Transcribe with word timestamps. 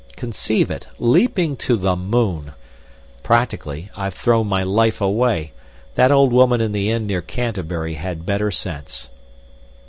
Conceive 0.15 0.71
it! 0.71 0.87
leaping 0.97 1.55
to 1.57 1.77
the 1.77 1.95
moon! 1.95 2.53
Practically—I've 3.21 4.15
thrown 4.15 4.47
my 4.47 4.63
life 4.63 4.99
away! 4.99 5.51
That 5.93 6.11
old 6.11 6.33
woman 6.33 6.59
in 6.59 6.71
the 6.71 6.89
inn 6.89 7.05
near 7.05 7.21
Canterbury 7.21 7.93
had 7.93 8.25
better 8.25 8.49
sense." 8.49 9.09